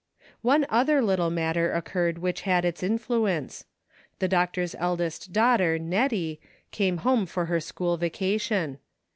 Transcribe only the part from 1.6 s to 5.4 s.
occurred which had its influence. The doctor's eldest